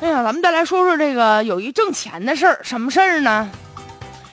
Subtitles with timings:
[0.00, 3.50] 哎呀，咱们再来说说这个有一挣钱的事儿，什么事儿呢？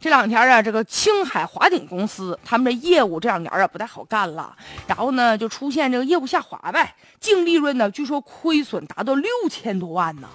[0.00, 4.54] 这两天啊，这个青海华鼎公司他们这业务这两年啊不太好干了，
[4.86, 10.28] 然后呢就出现这个业务下滑呗，净利润呢据说亏损达到六千多万呢。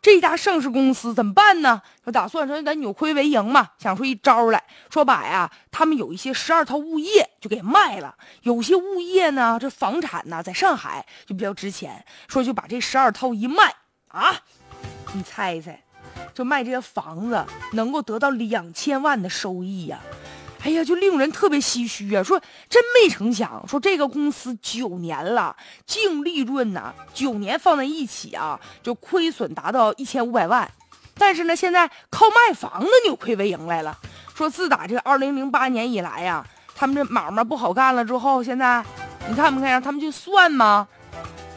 [0.00, 1.82] 这家上市公司怎么办呢？
[2.02, 8.14] 说打算说咱扭亏为盈嘛，想出一招来说把呀，他们有一些十二套物业就给卖了，
[8.44, 13.74] 有些物业呢这房产呢在上海就比较值钱，说就把这十二套一卖
[14.12, 14.34] 啊，
[15.12, 15.82] 你猜猜。
[16.34, 19.98] 就卖这些房子能够得到两千万的收益呀，
[20.62, 22.22] 哎呀，就令人特别唏嘘啊！
[22.22, 25.54] 说真没成想，说这个公司九年了，
[25.86, 30.70] 净利润呢，九年放在一起啊，就亏损达到一千五百万，
[31.14, 33.98] 但是呢，现在靠卖房子扭亏为盈来了。
[34.34, 38.84] 说自打这二零零八年以来呀，他们这买卖不好干了之后，现在
[39.28, 39.82] 你看没看？
[39.82, 40.88] 他们就算吗？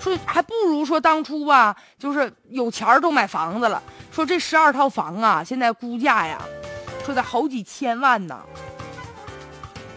[0.03, 3.81] 说还不如说当初吧，就是有钱儿都买房子了。
[4.11, 6.41] 说这十二套房啊，现在估价呀，
[7.05, 8.41] 说得好几千万呢。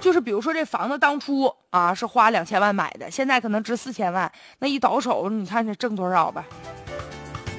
[0.01, 6.45] 就是比如说这房子当初啊是花两千万买的，现在可能值四千万，那一倒手，你看这挣多少吧？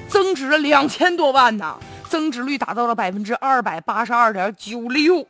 [0.08, 5.26] 增值了两千多万呢，增值率达到了百分之二百八十二点九六。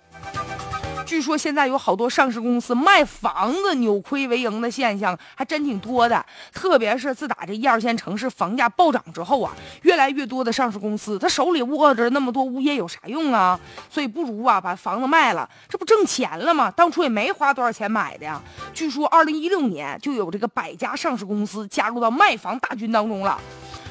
[1.09, 9.51] 据说现在有好多上市公司卖房子扭亏为盈的现象还真挺多的，特别是自打这一二线城市房价暴涨之后啊，
[9.85, 13.59] 越来越多的上市公司他手里握着那么多物业有啥用啊？
[13.89, 16.71] 所以不如啊把房子卖了，这不挣钱了吗？
[16.73, 18.39] 当初也没花多少钱买的呀。
[18.75, 23.41] 据说二零一六年就有这个百家上市公司加入到卖房大军当中了，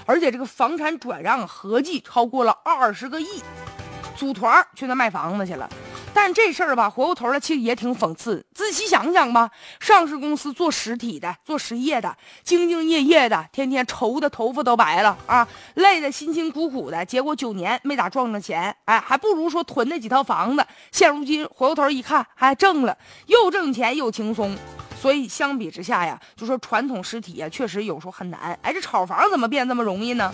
[0.06, 3.42] 而且这个房产转让合计超过了二十个亿，
[4.16, 5.68] 组团去那卖房子去了。
[6.20, 8.44] 但这事儿吧，回过头来其实也挺讽刺。
[8.52, 20.66] 仔细想想吧，上市公司做实体的、做实业的，兢兢业业的，天天愁的头发都白了啊，累的辛辛苦苦的，结果九年没咋赚着钱，哎，还不如说囤那几套房子。
[20.92, 24.58] 现如今回过头一看，还挣了，又挣钱又轻松。
[25.00, 28.58] 所以相比之下呀，就说传统实体呀，确实有时候很难。
[28.64, 30.34] 哎，这炒房怎么变这么容易呢？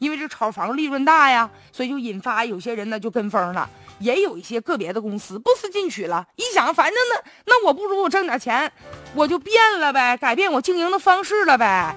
[0.00, 3.70] 因为这炒房利润大呀，所以就引发有些人呢就跟风了。
[4.00, 8.72] 也有一些个别的公司不思进取了，一想反正那那我不如我挣点钱，
[9.14, 11.94] 我就变了呗，改变我经营的方式了呗。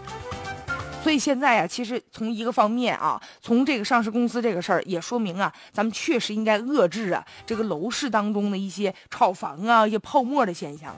[1.02, 10.94] 所以现在呀，其实从一个方面啊，从这个上市公司这个事儿也说明啊，咱们确实应该遏制啊这个楼市当中的一些炒房啊、一些泡沫的现象。